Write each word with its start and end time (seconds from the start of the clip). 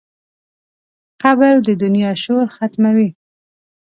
قبر 1.21 1.53
د 1.65 1.69
دنیا 1.83 2.11
شور 2.23 2.45
ختموي. 2.55 3.09